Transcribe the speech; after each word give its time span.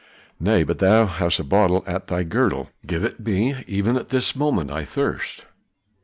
"Nay, 0.39 0.63
but 0.63 0.79
thou 0.79 1.05
hast 1.05 1.39
a 1.39 1.43
bottle 1.43 1.83
at 1.85 2.07
thy 2.07 2.23
girdle; 2.23 2.71
give 2.87 3.03
it 3.03 3.19
me. 3.19 3.63
Even 3.67 3.95
at 3.97 4.09
this 4.09 4.35
moment 4.35 4.71
I 4.71 4.83
thirst." 4.83 5.45